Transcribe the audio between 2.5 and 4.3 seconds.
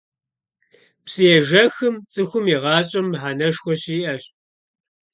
и гъащӀэм мыхьэнэшхуэ щиӀэщ.